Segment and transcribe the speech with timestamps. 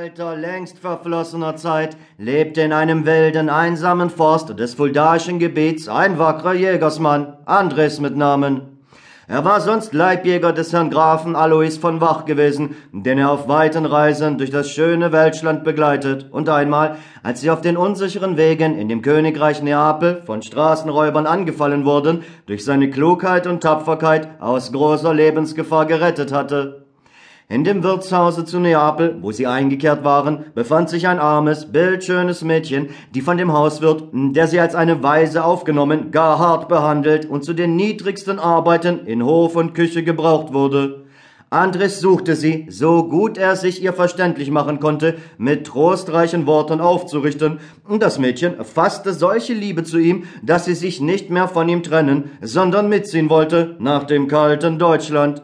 [0.00, 6.54] alter, längst verflossener Zeit lebte in einem wilden, einsamen Forst des fuldaischen Gebiets ein wackerer
[6.54, 8.78] Jägersmann, Andres mit Namen.
[9.28, 13.84] Er war sonst Leibjäger des Herrn Grafen Alois von Wach gewesen, den er auf weiten
[13.84, 18.88] Reisen durch das schöne Welschland begleitet und einmal, als sie auf den unsicheren Wegen in
[18.88, 25.84] dem Königreich Neapel von Straßenräubern angefallen wurden, durch seine Klugheit und Tapferkeit aus großer Lebensgefahr
[25.84, 26.79] gerettet hatte.
[27.50, 32.90] In dem Wirtshause zu Neapel, wo sie eingekehrt waren, befand sich ein armes, bildschönes Mädchen,
[33.12, 37.52] die von dem Hauswirt, der sie als eine Weise aufgenommen, gar hart behandelt und zu
[37.52, 41.06] den niedrigsten Arbeiten in Hof und Küche gebraucht wurde.
[41.50, 47.58] Andres suchte sie, so gut er sich ihr verständlich machen konnte, mit trostreichen Worten aufzurichten,
[47.82, 51.82] und das Mädchen fasste solche Liebe zu ihm, dass sie sich nicht mehr von ihm
[51.82, 55.42] trennen, sondern mitziehen wollte nach dem kalten Deutschland.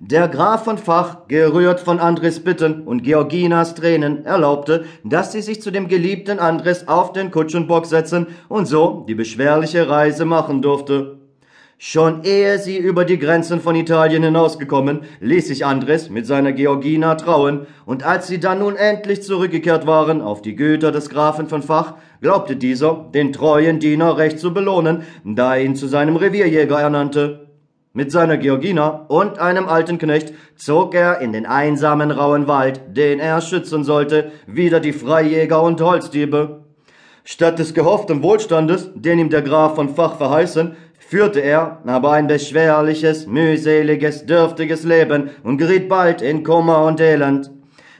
[0.00, 5.62] Der Graf von Fach, gerührt von Andres Bitten und Georginas Tränen, erlaubte, dass sie sich
[5.62, 11.16] zu dem geliebten Andres auf den Kutschenbock setzen und so die beschwerliche Reise machen durfte.
[11.78, 17.14] Schon ehe sie über die Grenzen von Italien hinausgekommen, ließ sich Andres mit seiner Georgina
[17.14, 21.62] trauen, und als sie dann nun endlich zurückgekehrt waren auf die Güter des Grafen von
[21.62, 26.78] Fach, glaubte dieser, den treuen Diener recht zu belohnen, da er ihn zu seinem Revierjäger
[26.78, 27.47] ernannte.
[27.98, 33.18] Mit seiner Georgina und einem alten Knecht zog er in den einsamen rauen Wald, den
[33.18, 36.60] er schützen sollte, wieder die Freijäger und Holzdiebe.
[37.24, 42.28] Statt des gehofften Wohlstandes, den ihm der Graf von Fach verheißen, führte er aber ein
[42.28, 47.50] beschwerliches, mühseliges, dürftiges Leben und geriet bald in Kummer und Elend.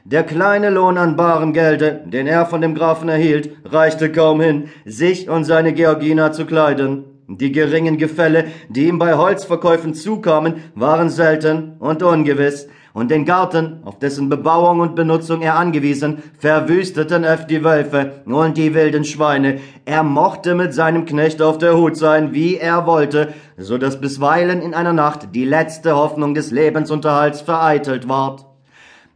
[0.05, 4.69] Der kleine Lohn an barem Gelde, den er von dem Grafen erhielt, reichte kaum hin,
[4.85, 7.18] sich und seine Georgina zu kleiden.
[7.31, 13.81] Die geringen Gefälle, die ihm bei Holzverkäufen zukamen, waren selten und ungewiss, und den Garten,
[13.85, 19.61] auf dessen Bebauung und Benutzung er angewiesen, verwüsteten öft die Wölfe und die wilden Schweine.
[19.85, 24.63] Er mochte mit seinem Knecht auf der Hut sein, wie er wollte, so dass bisweilen
[24.63, 28.47] in einer Nacht die letzte Hoffnung des Lebensunterhalts vereitelt ward.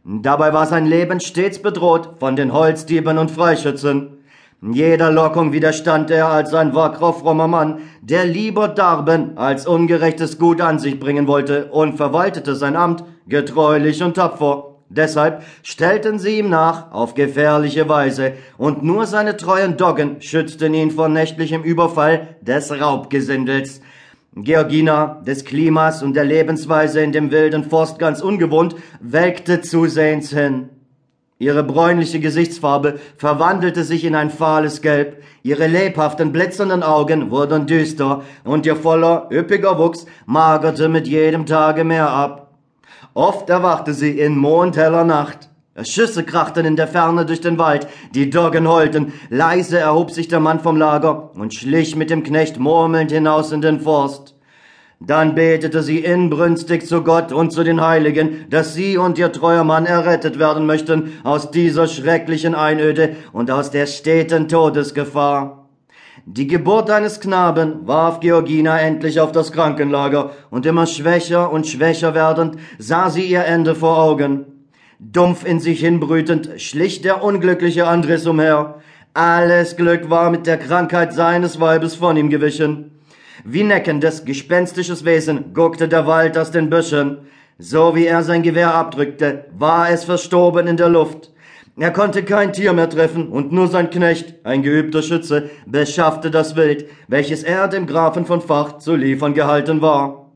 [0.05, 4.22] Dabei war sein Leben stets bedroht von den Holzdieben und Freischützen.
[4.71, 10.61] Jeder Lockung widerstand er als ein wackerer, frommer Mann, der lieber Darben als ungerechtes Gut
[10.61, 14.75] an sich bringen wollte und verwaltete sein Amt getreulich und tapfer.
[14.87, 20.91] Deshalb stellten sie ihm nach auf gefährliche Weise, und nur seine treuen Doggen schützten ihn
[20.91, 23.81] vor nächtlichem Überfall des Raubgesindels.
[24.33, 30.69] Georgina, des Klimas und der Lebensweise in dem wilden Forst ganz ungewohnt, welkte zusehends hin.
[31.43, 38.21] Ihre bräunliche Gesichtsfarbe verwandelte sich in ein fahles Gelb, ihre lebhaften, blitzenden Augen wurden düster
[38.45, 42.53] und ihr voller, üppiger Wuchs magerte mit jedem Tage mehr ab.
[43.13, 45.49] Oft erwachte sie in mondheller Nacht.
[45.83, 50.39] Schüsse krachten in der Ferne durch den Wald, die Doggen heulten, leise erhob sich der
[50.39, 54.33] Mann vom Lager und schlich mit dem Knecht murmelnd hinaus in den Forst.
[54.99, 59.63] Dann betete sie inbrünstig zu Gott und zu den Heiligen, dass sie und ihr treuer
[59.63, 65.63] Mann errettet werden möchten aus dieser schrecklichen Einöde und aus der steten Todesgefahr.
[66.25, 72.13] Die Geburt eines Knaben warf Georgina endlich auf das Krankenlager, und immer schwächer und schwächer
[72.13, 74.45] werdend sah sie ihr Ende vor Augen.
[74.99, 78.75] Dumpf in sich hinbrütend schlich der unglückliche Andres umher.
[79.13, 82.91] Alles Glück war mit der Krankheit seines Weibes von ihm gewichen.
[83.45, 87.17] Wie neckendes, gespenstisches Wesen guckte der Wald aus den Büschen.
[87.57, 91.31] So wie er sein Gewehr abdrückte, war es verstorben in der Luft.
[91.77, 96.55] Er konnte kein Tier mehr treffen, und nur sein Knecht, ein geübter Schütze, beschaffte das
[96.55, 100.31] Wild, welches er dem Grafen von Fach zu liefern gehalten war.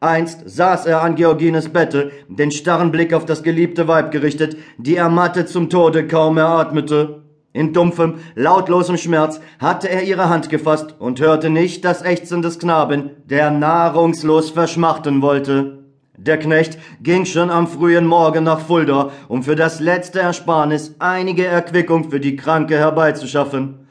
[0.00, 4.96] Einst saß er an Georgines Bette, den starren Blick auf das geliebte Weib gerichtet, die
[4.96, 7.21] ermattet zum Tode kaum eratmete.
[7.54, 12.58] In dumpfem, lautlosem Schmerz hatte er ihre Hand gefasst und hörte nicht das Ächzen des
[12.58, 15.84] Knaben, der nahrungslos verschmachten wollte.
[16.16, 21.44] Der Knecht ging schon am frühen Morgen nach Fulda, um für das letzte Ersparnis einige
[21.44, 23.81] Erquickung für die Kranke herbeizuschaffen.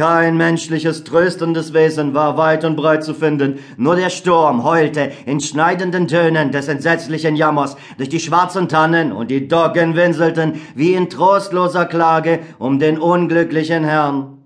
[0.00, 5.40] Kein menschliches, tröstendes Wesen war weit und breit zu finden, nur der Sturm heulte in
[5.40, 11.10] schneidenden Tönen des entsetzlichen Jammers durch die schwarzen Tannen und die Doggen winselten wie in
[11.10, 14.38] trostloser Klage um den unglücklichen Herrn.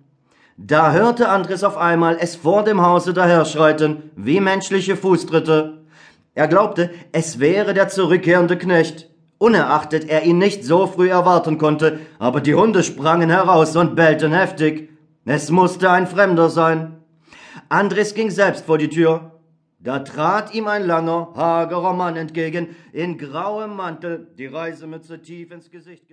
[0.57, 5.85] Da hörte Andres auf einmal es vor dem Hause daherschreiten, wie menschliche Fußtritte.
[6.35, 9.09] Er glaubte, es wäre der zurückkehrende Knecht,
[9.39, 14.33] unerachtet er ihn nicht so früh erwarten konnte, aber die Hunde sprangen heraus und bellten
[14.33, 14.89] heftig.
[15.25, 17.03] Es musste ein Fremder sein.
[17.69, 19.41] Andres ging selbst vor die Tür.
[19.79, 25.71] Da trat ihm ein langer, hagerer Mann entgegen, in grauem Mantel, die Reisemütze tief ins
[25.71, 26.13] Gesicht gedrückt.